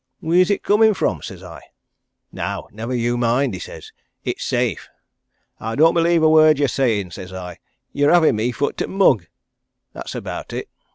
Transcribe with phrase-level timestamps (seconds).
[0.19, 1.61] 'Wheer's it coomin' from?' says I.
[2.31, 3.91] 'Now, never you mind,' he says.
[4.25, 4.89] 'It's safe!'
[5.59, 7.59] 'I don't believe a word you're sayin',' says I.
[7.93, 9.27] 'Ye're havin' me for t' mug!
[9.93, 10.69] that's about it.'